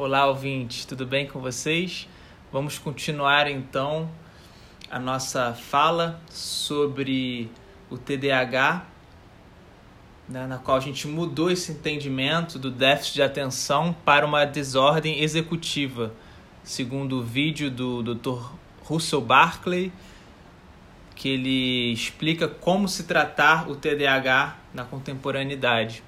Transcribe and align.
Olá, 0.00 0.26
ouvintes, 0.26 0.84
tudo 0.84 1.04
bem 1.04 1.26
com 1.26 1.40
vocês? 1.40 2.08
Vamos 2.52 2.78
continuar 2.78 3.50
então 3.50 4.08
a 4.88 4.96
nossa 4.96 5.54
fala 5.54 6.22
sobre 6.30 7.50
o 7.90 7.98
TDAH, 7.98 8.86
né, 10.28 10.46
na 10.46 10.56
qual 10.56 10.76
a 10.76 10.80
gente 10.80 11.08
mudou 11.08 11.50
esse 11.50 11.72
entendimento 11.72 12.60
do 12.60 12.70
déficit 12.70 13.14
de 13.14 13.22
atenção 13.24 13.92
para 14.04 14.24
uma 14.24 14.44
desordem 14.44 15.20
executiva, 15.20 16.14
segundo 16.62 17.18
o 17.18 17.24
vídeo 17.24 17.68
do 17.68 18.00
Dr. 18.00 18.52
Russell 18.84 19.20
Barclay, 19.20 19.90
que 21.16 21.28
ele 21.28 21.92
explica 21.92 22.46
como 22.46 22.86
se 22.86 23.02
tratar 23.02 23.68
o 23.68 23.74
TDAH 23.74 24.58
na 24.72 24.84
contemporaneidade. 24.84 26.04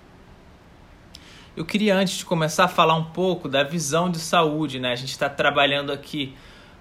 Eu 1.57 1.65
queria, 1.65 1.97
antes 1.97 2.19
de 2.19 2.25
começar, 2.25 2.69
falar 2.69 2.95
um 2.95 3.05
pouco 3.05 3.49
da 3.49 3.65
visão 3.65 4.09
de 4.09 4.21
saúde. 4.21 4.79
Né? 4.79 4.93
A 4.93 4.97
gente 4.97 5.11
está 5.11 5.29
trabalhando 5.29 5.93
aqui 5.93 6.33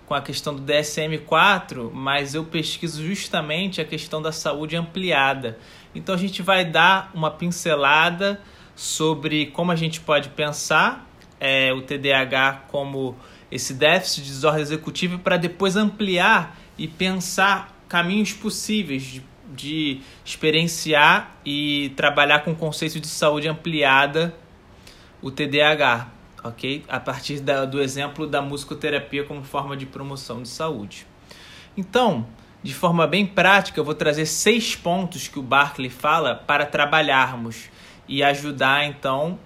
com 0.06 0.14
a 0.14 0.22
questão 0.22 0.56
do 0.56 0.62
DSM-4, 0.62 1.92
mas 1.92 2.36
eu 2.36 2.44
pesquiso 2.44 3.04
justamente 3.04 3.82
a 3.82 3.86
questão 3.86 4.22
da 4.22 4.32
saúde 4.32 4.76
ampliada. 4.76 5.58
Então 5.94 6.14
a 6.14 6.18
gente 6.18 6.44
vai 6.44 6.64
dar 6.64 7.10
uma 7.16 7.32
pincelada 7.32 8.40
sobre 8.76 9.48
como 9.48 9.72
a 9.72 9.76
gente 9.76 10.00
pode 10.02 10.30
pensar 10.30 11.08
é, 11.40 11.74
o 11.74 11.82
TDAH 11.82 12.66
como 12.68 13.16
esse 13.52 13.74
déficit 13.74 14.24
de 14.24 14.30
desordem 14.30 14.62
executiva 14.62 15.18
para 15.18 15.38
depois 15.38 15.76
ampliar 15.76 16.58
e 16.78 16.88
pensar 16.88 17.76
caminhos 17.88 18.34
possíveis 18.34 19.04
de, 19.04 19.24
de 19.56 20.02
experienciar 20.24 21.36
e 21.44 21.92
trabalhar 21.96 22.40
com 22.40 22.52
o 22.52 22.56
conceito 22.56 23.00
de 23.00 23.08
saúde 23.08 23.48
ampliada 23.48 24.34
o 25.22 25.32
TDAH, 25.32 26.08
ok? 26.44 26.84
A 26.88 27.00
partir 27.00 27.40
da, 27.40 27.66
do 27.66 27.82
exemplo 27.82 28.26
da 28.28 28.42
musicoterapia 28.42 29.24
como 29.24 29.44
forma 29.44 29.76
de 29.76 29.86
promoção 29.86 30.42
de 30.42 30.50
saúde. 30.50 31.06
Então, 31.76 32.26
de 32.62 32.74
forma 32.74 33.08
bem 33.08 33.26
prática, 33.26 33.80
eu 33.80 33.86
vou 33.86 33.96
trazer 33.96 34.26
seis 34.26 34.76
pontos 34.76 35.28
que 35.28 35.40
o 35.40 35.44
Barclay 35.44 35.90
fala 35.90 36.36
para 36.36 36.66
trabalharmos 36.66 37.70
e 38.08 38.22
ajudar 38.24 38.86
então 38.86 39.40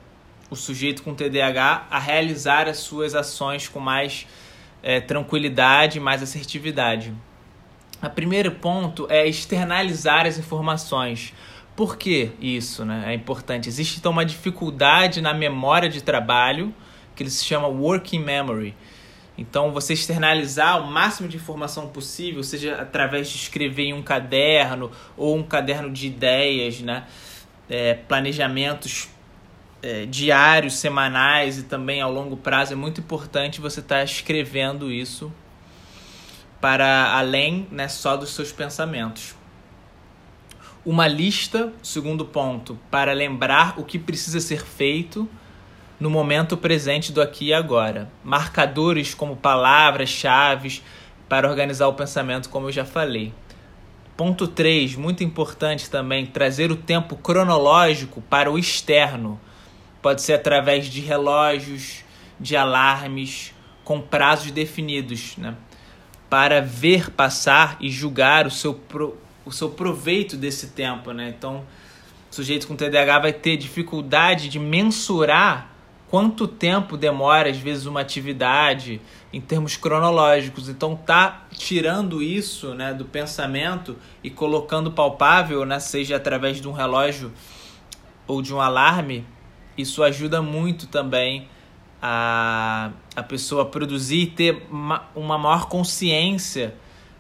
o 0.50 0.56
sujeito 0.56 1.04
com 1.04 1.14
TDAH 1.14 1.88
a 1.90 2.00
realizar 2.00 2.68
as 2.68 2.78
suas 2.78 3.16
ações 3.16 3.68
com 3.68 3.80
mais 3.80 4.28
é, 4.82 5.00
tranquilidade, 5.00 6.00
mais 6.00 6.22
assertividade. 6.22 7.14
O 8.02 8.10
primeiro 8.10 8.52
ponto 8.52 9.08
é 9.10 9.28
externalizar 9.28 10.26
as 10.26 10.38
informações. 10.38 11.34
Por 11.76 11.98
que 11.98 12.32
isso 12.40 12.86
né, 12.86 13.06
é 13.08 13.14
importante? 13.16 13.68
Existe 13.68 13.98
então 13.98 14.12
uma 14.12 14.26
dificuldade 14.26 15.22
na 15.22 15.34
memória 15.34 15.90
de 15.90 16.04
trabalho, 16.04 16.74
que 17.16 17.24
ele 17.24 17.32
se 17.32 17.44
chama 17.44 17.68
working 17.68 18.20
memory. 18.20 18.76
Então, 19.36 19.72
você 19.72 19.94
externalizar 19.94 20.80
o 20.80 20.92
máximo 20.92 21.28
de 21.28 21.38
informação 21.38 21.88
possível, 21.88 22.44
seja 22.44 22.76
através 22.76 23.28
de 23.28 23.38
escrever 23.38 23.86
em 23.86 23.94
um 23.94 24.04
caderno 24.04 24.92
ou 25.18 25.36
um 25.36 25.42
caderno 25.42 25.92
de 25.92 26.06
ideias, 26.06 26.80
né? 26.82 27.08
É, 27.68 27.96
planejamentos 27.96 29.10
é, 29.82 30.06
diários, 30.06 30.76
semanais 30.76 31.58
e 31.58 31.64
também 31.64 32.02
ao 32.02 32.12
longo 32.12 32.38
prazo, 32.38 32.74
é 32.74 32.76
muito 32.76 33.02
importante 33.02 33.60
você 33.60 33.80
estar 33.80 33.98
tá 33.98 34.04
escrevendo 34.04 34.92
isso 34.92 35.34
para 36.62 37.18
além 37.18 37.68
né, 37.72 37.88
só 37.88 38.16
dos 38.16 38.30
seus 38.30 38.52
pensamentos 38.52 39.36
uma 40.86 41.08
lista, 41.08 41.72
segundo 41.82 42.26
ponto, 42.26 42.78
para 42.92 43.14
lembrar 43.14 43.80
o 43.80 43.84
que 43.84 43.98
precisa 43.98 44.40
ser 44.40 44.64
feito 44.64 45.30
no 46.00 46.10
momento 46.10 46.58
presente 46.58 47.12
do 47.12 47.22
aqui 47.22 47.48
e 47.48 47.54
agora. 47.54 48.12
Marcadores 48.24 49.14
como 49.14 49.36
palavras-chave 49.36 50.82
para 51.30 51.50
organizar 51.50 51.88
o 51.88 51.94
pensamento, 51.94 52.50
como 52.50 52.68
eu 52.68 52.72
já 52.72 52.84
falei. 52.84 53.34
Ponto 54.18 54.48
3, 54.48 54.96
muito 54.96 55.24
importante 55.24 55.90
também, 55.90 56.26
trazer 56.26 56.72
o 56.72 56.76
tempo 56.76 57.16
cronológico 57.16 58.22
para 58.22 58.52
o 58.52 58.60
externo. 58.60 59.40
Pode 60.02 60.22
ser 60.22 60.34
através 60.34 60.88
de 60.88 61.00
relógios, 61.00 62.04
de 62.40 62.56
alarmes, 62.56 63.54
com 63.84 64.02
prazos 64.02 64.52
definidos, 64.52 65.38
né? 65.38 65.56
para 66.30 66.62
ver 66.62 67.12
passar 67.12 67.78
e 67.80 67.92
julgar 67.92 68.48
o 68.48 68.52
seu, 68.52 68.74
pro, 68.74 69.16
o 69.46 69.52
seu 69.52 69.70
proveito 69.70 70.38
desse 70.38 70.68
tempo, 70.68 71.12
né? 71.12 71.34
Então, 71.38 71.64
o 72.32 72.36
sujeito 72.36 72.68
com 72.68 72.76
TDAH 72.76 73.20
vai 73.20 73.34
ter 73.34 73.58
dificuldade 73.58 74.50
de 74.50 74.60
mensurar 74.60 75.72
quanto 76.10 76.48
tempo 76.48 76.96
demora 76.96 77.50
às 77.50 77.58
vezes 77.58 77.86
uma 77.86 78.02
atividade 78.02 79.02
em 79.32 79.42
termos 79.42 79.76
cronológicos. 79.76 80.70
Então, 80.70 80.96
tá 80.96 81.48
tirando 81.52 82.22
isso, 82.22 82.76
né, 82.76 82.94
do 82.94 83.06
pensamento 83.06 83.98
e 84.24 84.30
colocando 84.30 84.92
palpável, 84.92 85.66
né, 85.66 85.80
seja 85.80 86.16
através 86.16 86.62
de 86.62 86.68
um 86.68 86.72
relógio 86.72 87.32
ou 88.28 88.42
de 88.42 88.54
um 88.54 88.62
alarme, 88.62 89.26
isso 89.78 90.04
ajuda 90.04 90.42
muito 90.42 90.88
também 90.88 91.48
a, 92.00 92.92
a 93.16 93.24
pessoa 93.24 93.66
produzir 93.66 94.22
e 94.22 94.28
ter 94.28 94.68
uma, 94.70 95.08
uma 95.16 95.38
maior 95.38 95.68
consciência 95.68 96.76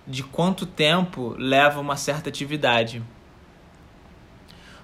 de 0.07 0.23
quanto 0.23 0.65
tempo 0.65 1.35
leva 1.37 1.79
uma 1.79 1.95
certa 1.95 2.29
atividade. 2.29 3.01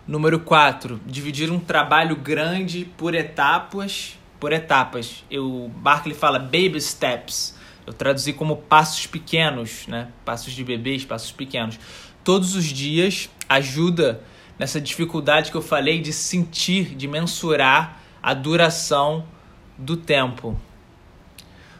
Número 0.08 0.40
4, 0.40 1.00
dividir 1.06 1.52
um 1.52 1.60
trabalho 1.60 2.16
grande 2.16 2.86
por 2.98 3.14
etapas, 3.14 4.18
por 4.40 4.52
etapas. 4.52 5.24
Eu 5.30 5.70
Barkley 5.76 6.16
fala 6.16 6.40
baby 6.40 6.82
steps. 6.82 7.56
Eu 7.86 7.94
traduzi 7.94 8.34
como 8.34 8.58
passos 8.58 9.06
pequenos, 9.06 9.86
né? 9.88 10.10
Passos 10.26 10.54
de 10.54 10.64
bebês, 10.64 11.06
passos 11.06 11.32
pequenos. 11.32 11.80
Todos 12.24 12.56
os 12.56 12.66
dias 12.66 13.30
ajuda 13.48 14.22
nessa 14.58 14.82
dificuldade 14.82 15.52
que 15.52 15.58
eu 15.58 15.62
falei 15.62 16.02
de 16.02 16.12
sentir, 16.12 16.96
de 16.96 17.08
mensurar 17.08 18.02
a 18.22 18.34
duração 18.34 19.26
do 19.78 19.96
tempo. 19.96 20.60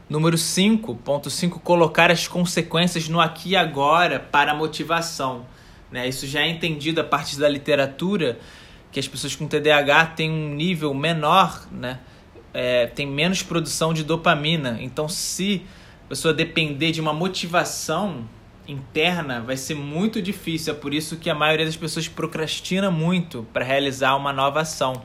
Número 0.10 0.36
5.5, 0.36 1.60
colocar 1.60 2.10
as 2.10 2.28
consequências 2.28 3.08
no 3.08 3.22
aqui 3.22 3.50
e 3.50 3.56
agora 3.56 4.20
para 4.20 4.56
motivação. 4.56 5.46
Né? 5.92 6.08
Isso 6.08 6.26
já 6.26 6.42
é 6.42 6.50
entendido 6.50 7.00
a 7.00 7.04
partir 7.04 7.38
da 7.38 7.48
literatura, 7.48 8.40
que 8.92 9.00
as 9.00 9.08
pessoas 9.08 9.36
com 9.36 9.46
TDAH 9.48 10.08
têm 10.08 10.32
um 10.32 10.56
nível 10.56 10.96
menor, 10.96 11.68
né? 11.72 12.00
É, 12.52 12.88
tem 12.88 13.06
menos 13.06 13.44
produção 13.44 13.94
de 13.94 14.04
dopamina. 14.04 14.80
Então, 14.82 15.08
se 15.08 15.62
a 16.06 16.10
pessoa 16.10 16.34
depender 16.34 16.92
de 16.92 17.00
uma 17.00 17.14
motivação 17.14 18.28
interna, 18.68 19.42
vai 19.42 19.56
ser 19.56 19.76
muito 19.76 20.20
difícil. 20.20 20.74
É 20.74 20.76
por 20.76 20.92
isso 20.92 21.18
que 21.18 21.30
a 21.30 21.36
maioria 21.36 21.68
das 21.68 21.78
pessoas 21.78 22.08
procrastina 22.08 22.90
muito 22.90 23.46
para 23.54 23.64
realizar 23.64 24.16
uma 24.16 24.34
nova 24.34 24.62
ação. 24.62 25.04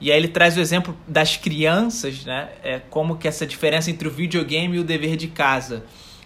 E 0.00 0.12
aí 0.12 0.16
ele 0.16 0.28
traz 0.28 0.56
o 0.56 0.60
exemplo 0.60 0.96
das 1.06 1.36
crianças, 1.36 2.24
né? 2.24 2.50
É, 2.62 2.78
como 2.78 3.16
que 3.16 3.26
essa 3.26 3.46
diferença 3.46 3.90
entre 3.90 4.06
o 4.06 4.10
videogame 4.10 4.76
e 4.76 4.80
o 4.80 4.84
dever 4.84 5.16
de 5.16 5.28
casa. 5.28 5.84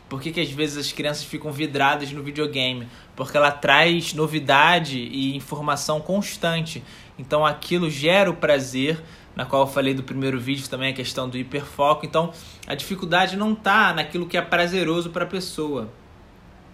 Por 0.09 0.21
que, 0.21 0.31
que 0.31 0.41
às 0.41 0.51
vezes 0.51 0.77
as 0.77 0.93
crianças 0.93 1.25
ficam 1.25 1.51
vidradas 1.51 2.13
no 2.13 2.23
videogame? 2.23 2.87
Porque 3.17 3.35
ela 3.35 3.51
traz 3.51 4.13
novidade 4.13 4.99
e 4.99 5.35
informação 5.35 6.01
constante. 6.01 6.85
Então 7.19 7.47
aquilo 7.47 7.89
gera 7.91 8.31
o 8.31 8.35
prazer, 8.35 9.03
na 9.35 9.47
qual 9.47 9.63
eu 9.63 9.67
falei 9.67 9.95
do 9.95 10.03
primeiro 10.03 10.39
vídeo 10.39 10.69
também, 10.69 10.91
a 10.91 10.95
questão 10.95 11.27
do 11.27 11.39
hiperfoco. 11.39 12.05
Então 12.05 12.31
a 12.67 12.75
dificuldade 12.75 13.39
não 13.39 13.55
está 13.55 13.95
naquilo 13.95 14.27
que 14.27 14.37
é 14.37 14.43
prazeroso 14.43 15.09
para 15.09 15.25
a 15.25 15.27
pessoa, 15.27 15.89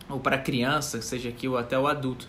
ou 0.09 0.19
para 0.19 0.35
a 0.35 0.41
criança, 0.41 1.01
seja 1.01 1.29
aqui 1.29 1.47
ou 1.47 1.57
até 1.57 1.79
o 1.79 1.87
adulto 1.87 2.29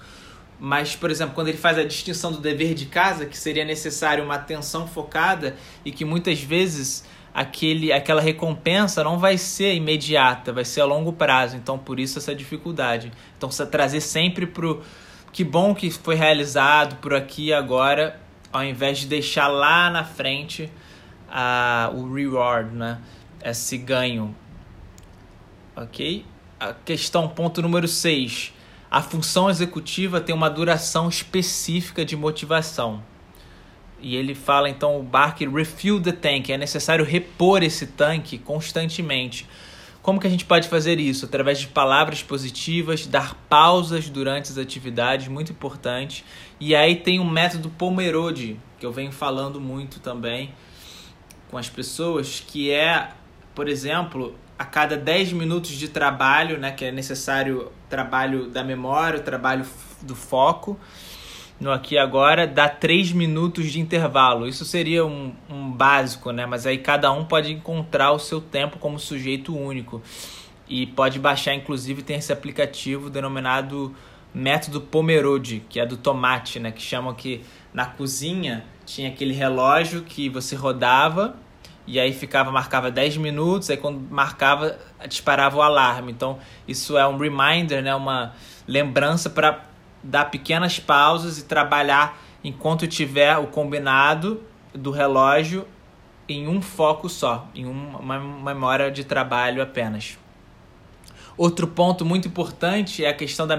mas, 0.59 0.93
por 0.93 1.09
exemplo, 1.09 1.33
quando 1.33 1.47
ele 1.47 1.57
faz 1.57 1.77
a 1.77 1.83
distinção 1.85 2.33
do 2.33 2.39
dever 2.39 2.73
de 2.73 2.87
casa, 2.87 3.25
que 3.25 3.37
seria 3.37 3.63
necessário 3.63 4.23
uma 4.23 4.35
atenção 4.35 4.85
focada 4.85 5.55
e 5.85 5.91
que 5.91 6.03
muitas 6.03 6.41
vezes 6.41 7.05
aquele, 7.33 7.93
aquela 7.93 8.19
recompensa 8.19 9.01
não 9.01 9.17
vai 9.17 9.37
ser 9.37 9.73
imediata, 9.73 10.51
vai 10.51 10.65
ser 10.65 10.81
a 10.81 10.85
longo 10.85 11.13
prazo. 11.13 11.55
Então, 11.55 11.79
por 11.79 11.97
isso 11.97 12.19
essa 12.19 12.35
dificuldade. 12.35 13.09
Então, 13.37 13.47
trazer 13.49 14.01
sempre 14.01 14.45
pro 14.45 14.81
que 15.31 15.45
bom 15.45 15.73
que 15.73 15.89
foi 15.91 16.15
realizado 16.15 16.97
por 16.97 17.13
aqui 17.13 17.47
e 17.47 17.53
agora, 17.53 18.19
ao 18.51 18.63
invés 18.63 18.97
de 18.97 19.07
deixar 19.07 19.47
lá 19.47 19.89
na 19.89 20.03
frente 20.03 20.69
a, 21.29 21.89
o 21.93 22.13
reward, 22.13 22.75
né? 22.75 22.99
Esse 23.41 23.77
ganho. 23.77 24.35
Ok? 25.73 26.25
A 26.59 26.73
questão, 26.73 27.29
ponto 27.29 27.61
número 27.61 27.87
6 27.87 28.58
a 28.91 29.01
função 29.01 29.49
executiva 29.49 30.19
tem 30.19 30.33
uma 30.33 30.49
duração 30.49 31.07
específica 31.07 32.03
de 32.03 32.15
motivação. 32.15 33.03
E 34.01 34.15
ele 34.15 34.33
fala 34.33 34.69
então 34.69 34.99
o 34.99 35.03
Barker 35.03 35.51
refuel 35.53 36.01
the 36.01 36.11
tank, 36.11 36.49
é 36.49 36.57
necessário 36.57 37.05
repor 37.05 37.61
esse 37.61 37.85
tanque 37.85 38.37
constantemente. 38.37 39.45
Como 40.01 40.19
que 40.19 40.25
a 40.25 40.29
gente 40.29 40.45
pode 40.45 40.67
fazer 40.67 40.99
isso? 40.99 41.25
Através 41.25 41.59
de 41.59 41.67
palavras 41.67 42.23
positivas, 42.23 43.05
dar 43.05 43.35
pausas 43.49 44.09
durante 44.09 44.49
as 44.49 44.57
atividades, 44.57 45.27
muito 45.27 45.51
importante. 45.51 46.25
E 46.59 46.73
aí 46.73 46.95
tem 46.95 47.19
o 47.19 47.25
método 47.25 47.69
Pomerode, 47.69 48.59
que 48.79 48.85
eu 48.85 48.91
venho 48.91 49.11
falando 49.11 49.59
muito 49.59 49.99
também, 49.99 50.53
com 51.51 51.57
as 51.57 51.69
pessoas, 51.69 52.43
que 52.47 52.71
é, 52.71 53.11
por 53.53 53.67
exemplo, 53.67 54.33
a 54.59 54.65
cada 54.65 54.97
10 54.97 55.31
minutos 55.31 55.71
de 55.71 55.87
trabalho, 55.87 56.57
né, 56.59 56.73
que 56.73 56.83
é 56.83 56.91
necessário 56.91 57.71
trabalho 57.89 58.49
da 58.49 58.61
memória, 58.61 59.21
trabalho 59.21 59.65
do 60.01 60.13
foco, 60.13 60.77
no 61.61 61.71
aqui 61.71 61.95
e 61.95 61.97
agora, 61.97 62.45
dá 62.45 62.67
3 62.67 63.13
minutos 63.13 63.71
de 63.71 63.79
intervalo. 63.79 64.45
Isso 64.45 64.65
seria 64.65 65.05
um, 65.05 65.33
um 65.49 65.71
básico, 65.71 66.31
né? 66.31 66.45
Mas 66.45 66.65
aí 66.65 66.77
cada 66.77 67.11
um 67.11 67.25
pode 67.25 67.51
encontrar 67.51 68.11
o 68.11 68.19
seu 68.19 68.39
tempo 68.39 68.77
como 68.79 68.97
sujeito 68.97 69.55
único. 69.55 70.01
E 70.69 70.87
pode 70.87 71.19
baixar, 71.19 71.53
inclusive, 71.55 72.01
tem 72.01 72.17
esse 72.17 72.31
aplicativo 72.31 73.09
denominado 73.09 73.93
método 74.33 74.79
Pomerode, 74.79 75.63
que 75.67 75.79
é 75.81 75.85
do 75.85 75.97
tomate, 75.97 76.59
né? 76.59 76.71
Que 76.71 76.81
chamam 76.81 77.13
que 77.13 77.41
na 77.73 77.85
cozinha 77.85 78.63
tinha 78.85 79.09
aquele 79.09 79.33
relógio 79.33 80.03
que 80.03 80.29
você 80.29 80.55
rodava 80.55 81.35
e 81.89 81.99
aí 81.99 82.13
ficava, 82.13 82.51
marcava 82.51 82.91
10 82.91 83.17
minutos, 83.17 83.67
aí 83.71 83.75
quando 83.75 83.99
marcava, 84.11 84.77
disparava 85.07 85.57
o 85.57 85.61
alarme. 85.63 86.11
Então, 86.11 86.37
isso 86.67 86.95
é 86.95 87.07
um 87.07 87.17
reminder, 87.17 87.81
né? 87.81 87.95
Uma 87.95 88.35
lembrança 88.67 89.27
para 89.27 89.65
dar 90.03 90.25
pequenas 90.25 90.79
pausas 90.79 91.39
e 91.39 91.45
trabalhar 91.45 92.21
enquanto 92.43 92.85
tiver 92.85 93.35
o 93.39 93.47
combinado 93.47 94.39
do 94.71 94.91
relógio 94.91 95.67
em 96.27 96.47
um 96.47 96.61
foco 96.61 97.09
só, 97.09 97.49
em 97.55 97.65
uma 97.65 98.19
memória 98.19 98.91
de 98.91 99.03
trabalho 99.03 99.59
apenas. 99.59 100.15
Outro 101.35 101.65
ponto 101.67 102.05
muito 102.05 102.27
importante 102.27 103.03
é 103.03 103.09
a 103.09 103.13
questão 103.15 103.47
da 103.47 103.55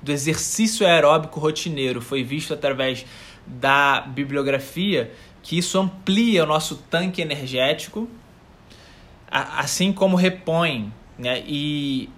do 0.00 0.10
exercício 0.10 0.86
aeróbico 0.86 1.38
rotineiro. 1.38 2.00
Foi 2.00 2.24
visto 2.24 2.54
através 2.54 3.04
da 3.46 4.00
bibliografia 4.00 5.12
que 5.42 5.58
isso 5.58 5.78
amplia 5.78 6.44
o 6.44 6.46
nosso 6.46 6.76
tanque 6.90 7.20
energético, 7.20 8.08
assim 9.30 9.92
como 9.92 10.16
repõe. 10.16 10.92
Né? 11.18 11.42
E, 11.46 12.08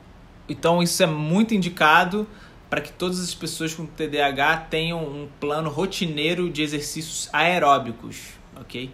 então, 0.48 0.82
isso 0.82 1.02
é 1.02 1.06
muito 1.06 1.54
indicado 1.54 2.26
para 2.68 2.80
que 2.80 2.90
todas 2.90 3.20
as 3.20 3.34
pessoas 3.34 3.74
com 3.74 3.84
TDAH 3.84 4.68
tenham 4.70 5.02
um 5.04 5.28
plano 5.38 5.68
rotineiro 5.68 6.48
de 6.48 6.62
exercícios 6.62 7.28
aeróbicos, 7.32 8.30
ok? 8.58 8.90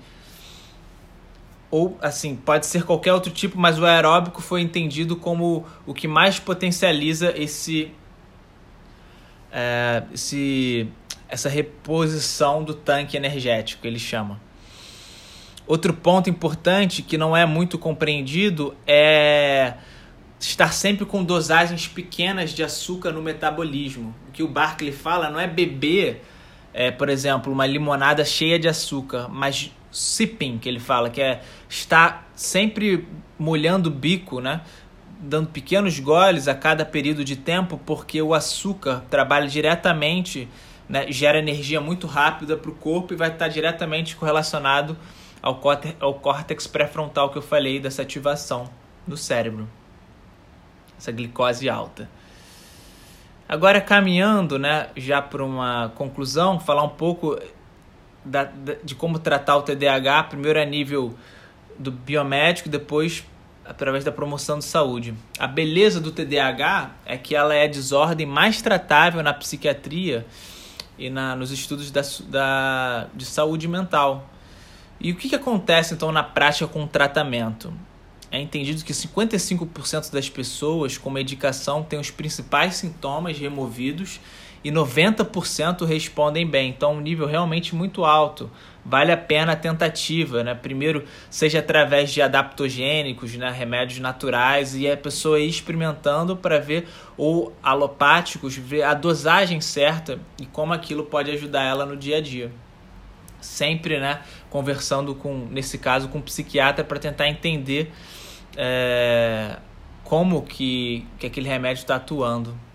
Ou, 1.70 1.96
assim, 2.00 2.34
pode 2.34 2.66
ser 2.66 2.82
qualquer 2.84 3.12
outro 3.12 3.30
tipo, 3.30 3.56
mas 3.58 3.78
o 3.78 3.84
aeróbico 3.84 4.42
foi 4.42 4.62
entendido 4.62 5.14
como 5.14 5.64
o 5.86 5.94
que 5.94 6.08
mais 6.08 6.40
potencializa 6.40 7.32
esse, 7.36 7.92
é, 9.52 10.02
esse 10.12 10.88
essa 11.28 11.48
reposição 11.48 12.64
do 12.64 12.74
tanque 12.74 13.16
energético, 13.16 13.86
ele 13.86 13.98
chama. 13.98 14.40
Outro 15.66 15.92
ponto 15.92 16.30
importante 16.30 17.02
que 17.02 17.18
não 17.18 17.36
é 17.36 17.44
muito 17.44 17.78
compreendido 17.78 18.74
é 18.86 19.74
estar 20.40 20.72
sempre 20.72 21.04
com 21.04 21.22
dosagens 21.22 21.86
pequenas 21.86 22.50
de 22.50 22.62
açúcar 22.62 23.12
no 23.12 23.20
metabolismo. 23.20 24.14
O 24.28 24.32
que 24.32 24.42
o 24.42 24.48
Barkley 24.48 24.92
fala 24.92 25.28
não 25.28 25.38
é 25.38 25.46
beber, 25.46 26.24
é, 26.72 26.90
por 26.90 27.08
exemplo, 27.08 27.52
uma 27.52 27.66
limonada 27.66 28.24
cheia 28.24 28.58
de 28.58 28.68
açúcar, 28.68 29.28
mas 29.28 29.70
sipping, 29.90 30.58
que 30.58 30.68
ele 30.68 30.80
fala, 30.80 31.10
que 31.10 31.20
é 31.20 31.42
estar 31.68 32.30
sempre 32.34 33.06
molhando 33.38 33.90
o 33.90 33.92
bico, 33.92 34.40
né? 34.40 34.62
dando 35.20 35.48
pequenos 35.48 35.98
goles 35.98 36.46
a 36.46 36.54
cada 36.54 36.84
período 36.84 37.24
de 37.24 37.36
tempo, 37.36 37.80
porque 37.84 38.22
o 38.22 38.32
açúcar 38.32 39.02
trabalha 39.10 39.48
diretamente, 39.48 40.48
né? 40.88 41.10
gera 41.10 41.38
energia 41.38 41.80
muito 41.80 42.06
rápida 42.06 42.56
para 42.56 42.70
o 42.70 42.74
corpo 42.74 43.12
e 43.12 43.16
vai 43.16 43.30
estar 43.30 43.48
diretamente 43.48 44.16
correlacionado 44.16 44.96
ao, 45.42 45.60
ao 46.00 46.14
córtex 46.14 46.66
pré-frontal 46.66 47.30
que 47.30 47.38
eu 47.38 47.42
falei 47.42 47.78
dessa 47.78 48.02
ativação 48.02 48.68
no 49.06 49.16
cérebro 49.16 49.68
essa 50.98 51.12
glicose 51.12 51.68
alta. 51.68 52.10
Agora, 53.48 53.80
caminhando 53.80 54.58
né, 54.58 54.88
já 54.96 55.22
para 55.22 55.42
uma 55.42 55.90
conclusão, 55.94 56.60
falar 56.60 56.82
um 56.82 56.90
pouco 56.90 57.40
da, 58.24 58.44
da, 58.44 58.74
de 58.84 58.94
como 58.94 59.18
tratar 59.18 59.56
o 59.56 59.62
TDAH, 59.62 60.24
primeiro 60.24 60.60
a 60.60 60.64
nível 60.64 61.14
do 61.78 61.90
biomédico, 61.90 62.68
depois 62.68 63.24
através 63.64 64.04
da 64.04 64.10
promoção 64.10 64.58
de 64.58 64.64
saúde. 64.64 65.14
A 65.38 65.46
beleza 65.46 66.00
do 66.00 66.10
TDAH 66.10 66.90
é 67.06 67.16
que 67.16 67.34
ela 67.34 67.54
é 67.54 67.64
a 67.64 67.68
desordem 67.68 68.26
mais 68.26 68.60
tratável 68.60 69.22
na 69.22 69.32
psiquiatria 69.32 70.26
e 70.98 71.08
na, 71.10 71.36
nos 71.36 71.50
estudos 71.50 71.90
da, 71.90 72.02
da, 72.28 73.06
de 73.14 73.24
saúde 73.24 73.68
mental. 73.68 74.28
E 75.00 75.12
o 75.12 75.16
que, 75.16 75.28
que 75.28 75.34
acontece 75.34 75.94
então 75.94 76.10
na 76.10 76.22
prática 76.22 76.66
com 76.66 76.84
o 76.84 76.88
tratamento? 76.88 77.72
é 78.30 78.40
entendido 78.40 78.84
que 78.84 78.92
55% 78.92 80.12
das 80.12 80.28
pessoas 80.28 80.98
com 80.98 81.10
medicação 81.10 81.82
têm 81.82 81.98
os 81.98 82.10
principais 82.10 82.76
sintomas 82.76 83.38
removidos 83.38 84.20
e 84.62 84.70
90% 84.70 85.86
respondem 85.86 86.46
bem. 86.46 86.70
Então, 86.70 86.94
um 86.94 87.00
nível 87.00 87.26
realmente 87.26 87.74
muito 87.74 88.04
alto. 88.04 88.50
Vale 88.84 89.12
a 89.12 89.16
pena 89.16 89.52
a 89.52 89.56
tentativa, 89.56 90.42
né? 90.42 90.54
Primeiro, 90.54 91.04
seja 91.28 91.58
através 91.58 92.10
de 92.10 92.22
adaptogênicos, 92.22 93.34
né? 93.34 93.50
remédios 93.50 94.00
naturais, 94.00 94.74
e 94.74 94.90
a 94.90 94.96
pessoa 94.96 95.38
ir 95.38 95.48
experimentando 95.48 96.36
para 96.36 96.58
ver, 96.58 96.88
ou 97.16 97.54
alopáticos, 97.62 98.56
ver 98.56 98.82
a 98.82 98.94
dosagem 98.94 99.60
certa 99.60 100.18
e 100.40 100.46
como 100.46 100.72
aquilo 100.72 101.04
pode 101.04 101.30
ajudar 101.30 101.64
ela 101.64 101.84
no 101.84 101.96
dia 101.96 102.16
a 102.16 102.20
dia. 102.20 102.50
Sempre, 103.40 104.00
né? 104.00 104.22
Conversando 104.48 105.14
com, 105.14 105.46
nesse 105.50 105.78
caso, 105.78 106.08
com 106.08 106.18
um 106.18 106.22
psiquiatra 106.22 106.82
para 106.82 106.98
tentar 106.98 107.28
entender 107.28 107.92
é, 108.56 109.58
como 110.02 110.42
que, 110.42 111.06
que 111.18 111.26
aquele 111.26 111.48
remédio 111.48 111.82
está 111.82 111.96
atuando 111.96 112.67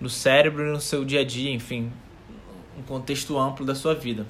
no 0.00 0.08
cérebro 0.08 0.66
e 0.66 0.70
no 0.70 0.80
seu 0.80 1.04
dia 1.04 1.20
a 1.20 1.24
dia, 1.24 1.50
enfim, 1.50 1.92
um 2.78 2.82
contexto 2.82 3.38
amplo 3.38 3.64
da 3.64 3.74
sua 3.74 3.94
vida. 3.94 4.26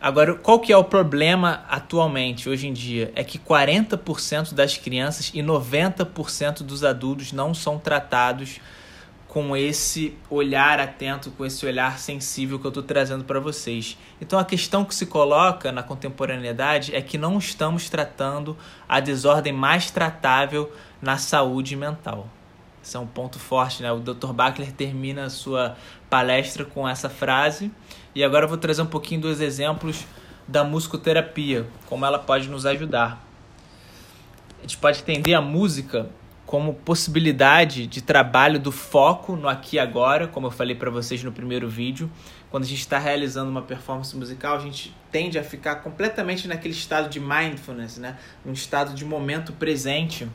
Agora, 0.00 0.34
qual 0.34 0.58
que 0.58 0.72
é 0.72 0.76
o 0.76 0.84
problema 0.84 1.62
atualmente, 1.68 2.48
hoje 2.48 2.66
em 2.66 2.72
dia? 2.72 3.12
É 3.14 3.22
que 3.22 3.38
40% 3.38 4.54
das 4.54 4.78
crianças 4.78 5.30
e 5.34 5.42
90% 5.42 6.62
dos 6.62 6.82
adultos 6.82 7.32
não 7.32 7.52
são 7.52 7.78
tratados 7.78 8.60
com 9.28 9.54
esse 9.54 10.16
olhar 10.28 10.80
atento, 10.80 11.30
com 11.30 11.44
esse 11.44 11.64
olhar 11.66 11.98
sensível 11.98 12.58
que 12.58 12.66
eu 12.66 12.70
estou 12.70 12.82
trazendo 12.82 13.24
para 13.24 13.38
vocês. 13.38 13.98
Então 14.20 14.38
a 14.38 14.44
questão 14.44 14.84
que 14.86 14.94
se 14.94 15.06
coloca 15.06 15.70
na 15.70 15.82
contemporaneidade 15.82 16.94
é 16.94 17.02
que 17.02 17.18
não 17.18 17.38
estamos 17.38 17.88
tratando 17.90 18.56
a 18.88 19.00
desordem 19.00 19.52
mais 19.52 19.90
tratável 19.90 20.72
na 21.00 21.18
saúde 21.18 21.76
mental. 21.76 22.26
Esse 22.82 22.96
é 22.96 23.00
um 23.00 23.06
ponto 23.06 23.38
forte, 23.38 23.82
né? 23.82 23.92
O 23.92 24.00
Dr. 24.00 24.32
Bachler 24.32 24.72
termina 24.72 25.24
a 25.24 25.30
sua 25.30 25.76
palestra 26.08 26.64
com 26.64 26.88
essa 26.88 27.08
frase. 27.08 27.70
E 28.14 28.24
agora 28.24 28.44
eu 28.44 28.48
vou 28.48 28.58
trazer 28.58 28.82
um 28.82 28.86
pouquinho 28.86 29.20
dos 29.20 29.40
exemplos 29.40 30.04
da 30.48 30.64
musicoterapia, 30.64 31.66
como 31.86 32.04
ela 32.04 32.18
pode 32.18 32.48
nos 32.48 32.66
ajudar. 32.66 33.24
A 34.58 34.62
gente 34.62 34.78
pode 34.78 35.00
entender 35.00 35.34
a 35.34 35.40
música 35.40 36.10
como 36.50 36.74
possibilidade 36.74 37.86
de 37.86 38.02
trabalho 38.02 38.58
do 38.58 38.72
foco 38.72 39.36
no 39.36 39.48
aqui 39.48 39.76
e 39.76 39.78
agora, 39.78 40.26
como 40.26 40.48
eu 40.48 40.50
falei 40.50 40.74
para 40.74 40.90
vocês 40.90 41.22
no 41.22 41.30
primeiro 41.30 41.68
vídeo. 41.68 42.10
Quando 42.50 42.64
a 42.64 42.66
gente 42.66 42.80
está 42.80 42.98
realizando 42.98 43.48
uma 43.48 43.62
performance 43.62 44.16
musical, 44.16 44.56
a 44.56 44.58
gente 44.58 44.92
tende 45.12 45.38
a 45.38 45.44
ficar 45.44 45.76
completamente 45.76 46.48
naquele 46.48 46.74
estado 46.74 47.08
de 47.08 47.20
mindfulness, 47.20 47.98
né? 47.98 48.18
um 48.44 48.52
estado 48.52 48.94
de 48.94 49.04
momento 49.04 49.52
presente, 49.52 50.28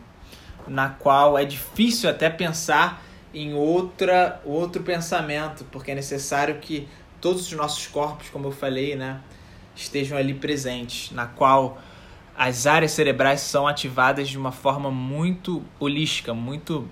na 0.67 0.89
qual 0.89 1.37
é 1.37 1.45
difícil 1.45 2.09
até 2.09 2.29
pensar 2.29 3.03
em 3.33 3.53
outra, 3.53 4.41
outro 4.45 4.81
pensamento, 4.83 5.65
porque 5.71 5.91
é 5.91 5.95
necessário 5.95 6.55
que 6.59 6.87
todos 7.19 7.47
os 7.47 7.51
nossos 7.53 7.87
corpos, 7.87 8.29
como 8.29 8.47
eu 8.47 8.51
falei, 8.51 8.95
né, 8.95 9.19
estejam 9.75 10.17
ali 10.17 10.33
presentes, 10.33 11.11
na 11.11 11.25
qual 11.25 11.77
as 12.37 12.67
áreas 12.67 12.91
cerebrais 12.91 13.41
são 13.41 13.67
ativadas 13.67 14.29
de 14.29 14.37
uma 14.37 14.51
forma 14.51 14.91
muito 14.91 15.63
holística, 15.79 16.33
muito 16.33 16.87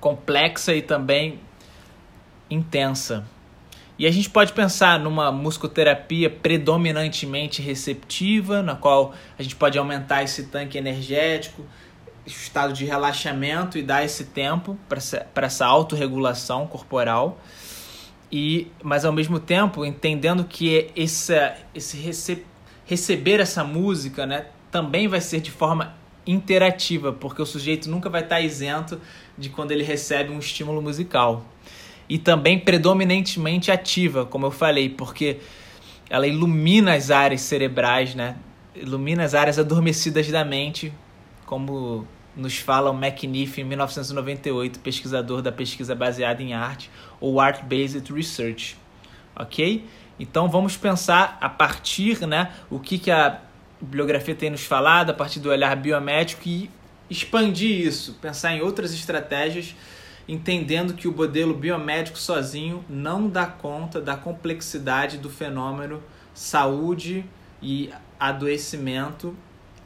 complexa 0.00 0.74
e 0.74 0.82
também 0.82 1.40
intensa. 2.50 3.24
E 3.98 4.06
a 4.06 4.10
gente 4.10 4.28
pode 4.28 4.52
pensar 4.52 4.98
numa 4.98 5.30
musicoterapia 5.30 6.28
predominantemente 6.28 7.62
receptiva, 7.62 8.62
na 8.62 8.74
qual 8.74 9.14
a 9.38 9.42
gente 9.42 9.54
pode 9.54 9.78
aumentar 9.78 10.24
esse 10.24 10.44
tanque 10.46 10.76
energético, 10.76 11.64
estado 12.26 12.72
de 12.72 12.84
relaxamento 12.84 13.76
e 13.76 13.82
dar 13.82 14.04
esse 14.04 14.26
tempo 14.26 14.78
para 14.88 14.98
essa, 14.98 15.26
essa 15.34 15.66
autorregulação 15.66 16.66
corporal. 16.66 17.40
E, 18.30 18.68
mas 18.82 19.04
ao 19.04 19.12
mesmo 19.12 19.38
tempo 19.38 19.84
entendendo 19.84 20.44
que 20.44 20.90
esse, 20.96 21.34
esse 21.74 21.96
recep 21.98 22.46
receber 22.84 23.40
essa 23.40 23.62
música, 23.62 24.26
né, 24.26 24.46
também 24.70 25.06
vai 25.06 25.20
ser 25.20 25.40
de 25.40 25.50
forma 25.50 25.94
interativa, 26.26 27.12
porque 27.12 27.40
o 27.40 27.46
sujeito 27.46 27.88
nunca 27.88 28.10
vai 28.10 28.22
estar 28.22 28.40
isento 28.40 29.00
de 29.36 29.48
quando 29.48 29.70
ele 29.70 29.82
recebe 29.82 30.30
um 30.30 30.38
estímulo 30.38 30.82
musical. 30.82 31.44
E 32.08 32.18
também 32.18 32.58
predominantemente 32.58 33.70
ativa, 33.70 34.26
como 34.26 34.46
eu 34.46 34.50
falei, 34.50 34.88
porque 34.88 35.38
ela 36.10 36.26
ilumina 36.26 36.94
as 36.94 37.10
áreas 37.10 37.40
cerebrais, 37.42 38.14
né, 38.14 38.36
ilumina 38.74 39.24
as 39.24 39.34
áreas 39.34 39.58
adormecidas 39.58 40.28
da 40.28 40.44
mente, 40.44 40.92
como 41.52 42.08
nos 42.34 42.56
fala 42.56 42.90
o 42.90 42.94
McNiff 42.94 43.60
em 43.60 43.64
1998, 43.64 44.78
pesquisador 44.78 45.42
da 45.42 45.52
pesquisa 45.52 45.94
baseada 45.94 46.42
em 46.42 46.54
arte, 46.54 46.90
ou 47.20 47.38
Art-Based 47.38 48.10
Research. 48.10 48.78
Ok? 49.36 49.86
Então 50.18 50.48
vamos 50.48 50.78
pensar 50.78 51.36
a 51.42 51.50
partir, 51.50 52.26
né, 52.26 52.54
o 52.70 52.80
que, 52.80 52.98
que 52.98 53.10
a 53.10 53.38
bibliografia 53.78 54.34
tem 54.34 54.48
nos 54.48 54.64
falado, 54.64 55.10
a 55.10 55.12
partir 55.12 55.40
do 55.40 55.50
olhar 55.50 55.76
biomédico 55.76 56.48
e 56.48 56.70
expandir 57.10 57.86
isso, 57.86 58.14
pensar 58.14 58.54
em 58.54 58.62
outras 58.62 58.94
estratégias, 58.94 59.76
entendendo 60.26 60.94
que 60.94 61.06
o 61.06 61.12
modelo 61.12 61.52
biomédico 61.52 62.18
sozinho 62.18 62.82
não 62.88 63.28
dá 63.28 63.44
conta 63.44 64.00
da 64.00 64.16
complexidade 64.16 65.18
do 65.18 65.28
fenômeno 65.28 66.02
saúde 66.32 67.26
e 67.60 67.90
adoecimento 68.18 69.36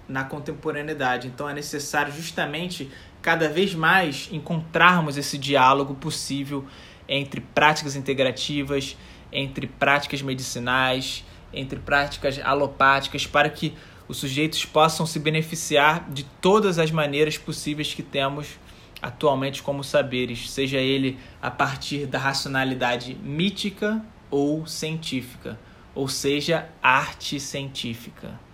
na 0.08 0.24
contemporaneidade. 0.24 1.28
Então 1.28 1.48
é 1.48 1.54
necessário 1.54 2.12
justamente 2.12 2.90
cada 3.22 3.48
vez 3.48 3.74
mais 3.74 4.28
encontrarmos 4.30 5.16
esse 5.16 5.36
diálogo 5.36 5.94
possível 5.94 6.64
entre 7.08 7.40
práticas 7.40 7.96
integrativas, 7.96 8.96
entre 9.32 9.66
práticas 9.66 10.22
medicinais, 10.22 11.24
entre 11.52 11.78
práticas 11.78 12.38
alopáticas, 12.38 13.26
para 13.26 13.48
que 13.48 13.74
os 14.08 14.18
sujeitos 14.18 14.64
possam 14.64 15.04
se 15.04 15.18
beneficiar 15.18 16.08
de 16.10 16.24
todas 16.40 16.78
as 16.78 16.90
maneiras 16.90 17.36
possíveis 17.36 17.92
que 17.92 18.02
temos 18.02 18.58
atualmente 19.02 19.62
como 19.62 19.84
saberes, 19.84 20.50
seja 20.50 20.78
ele 20.78 21.18
a 21.42 21.50
partir 21.50 22.06
da 22.06 22.18
racionalidade 22.18 23.14
mítica 23.14 24.02
ou 24.30 24.66
científica, 24.66 25.58
ou 25.94 26.08
seja, 26.08 26.68
arte 26.82 27.38
científica. 27.38 28.45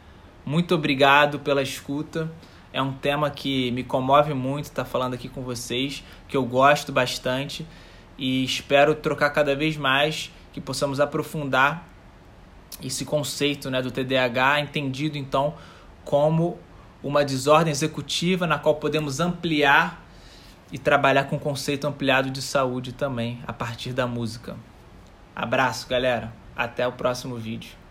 Muito 0.44 0.74
obrigado 0.74 1.38
pela 1.38 1.62
escuta. 1.62 2.30
É 2.72 2.80
um 2.80 2.92
tema 2.92 3.30
que 3.30 3.70
me 3.72 3.84
comove 3.84 4.34
muito 4.34 4.64
estar 4.64 4.84
falando 4.84 5.14
aqui 5.14 5.28
com 5.28 5.42
vocês, 5.42 6.02
que 6.26 6.36
eu 6.36 6.44
gosto 6.44 6.90
bastante 6.90 7.66
e 8.18 8.44
espero 8.44 8.94
trocar 8.94 9.30
cada 9.30 9.54
vez 9.54 9.76
mais, 9.76 10.30
que 10.52 10.60
possamos 10.60 11.00
aprofundar 11.00 11.86
esse 12.82 13.04
conceito 13.04 13.70
né, 13.70 13.82
do 13.82 13.90
TDAH, 13.90 14.60
entendido 14.60 15.18
então 15.18 15.54
como 16.04 16.58
uma 17.02 17.24
desordem 17.24 17.70
executiva 17.70 18.46
na 18.46 18.58
qual 18.58 18.76
podemos 18.76 19.20
ampliar 19.20 20.02
e 20.70 20.78
trabalhar 20.78 21.24
com 21.24 21.36
o 21.36 21.40
conceito 21.40 21.86
ampliado 21.86 22.30
de 22.30 22.40
saúde 22.40 22.92
também 22.92 23.40
a 23.46 23.52
partir 23.52 23.92
da 23.92 24.06
música. 24.06 24.56
Abraço, 25.36 25.88
galera. 25.88 26.32
Até 26.56 26.86
o 26.86 26.92
próximo 26.92 27.36
vídeo. 27.36 27.81